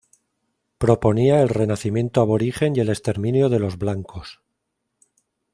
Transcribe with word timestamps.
Proponía 0.79 1.43
el 1.43 1.49
renacimiento 1.49 2.21
aborigen 2.21 2.75
y 2.75 2.79
el 2.79 2.89
exterminio 2.89 3.49
de 3.49 3.59
los 3.59 3.77
blancos. 3.77 4.41